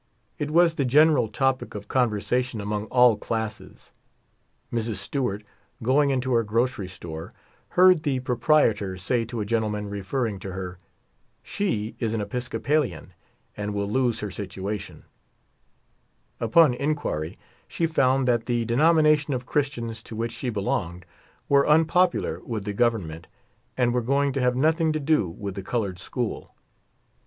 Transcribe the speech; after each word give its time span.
It 0.39 0.49
was 0.49 0.73
the 0.73 0.83
gen 0.83 1.09
eral 1.11 1.31
topic 1.31 1.75
of 1.75 1.87
conversation 1.87 2.59
among 2.59 2.85
all 2.85 3.17
classes. 3.17 3.93
Mrs, 4.73 4.95
Stew 4.95 5.27
art, 5.27 5.43
going 5.83 6.09
into 6.09 6.33
her 6.33 6.41
grocery 6.41 6.87
store, 6.87 7.33
heard 7.77 8.01
the 8.01 8.19
proprietor 8.21 8.97
say 8.97 9.25
to 9.25 9.41
a 9.41 9.45
gentleman, 9.45 9.87
referring 9.87 10.39
to 10.39 10.53
her, 10.53 10.79
"She 11.43 11.95
is 11.99 12.15
an 12.15 12.19
"Episcopalian, 12.21 13.13
and 13.55 13.75
will 13.75 13.85
lose 13.87 14.21
her 14.21 14.31
situation," 14.31 15.03
Upon 16.39 16.73
inquir}'^ 16.73 17.37
she 17.67 17.85
found 17.85 18.27
that 18.27 18.47
the 18.47 18.65
denomination 18.65 19.35
of 19.35 19.45
Christians 19.45 20.01
to 20.01 20.15
which 20.15 20.31
she 20.31 20.49
belonged 20.49 21.05
were 21.47 21.67
unpopular 21.67 22.41
with 22.43 22.63
the 22.65 22.73
Government, 22.73 23.27
and 23.77 23.93
were 23.93 24.01
going 24.01 24.33
to 24.33 24.41
have 24.41 24.55
nothing 24.55 24.91
to 24.93 24.99
do 24.99 25.29
with 25.29 25.53
the 25.53 25.61
colored 25.61 25.99
school. 25.99 26.55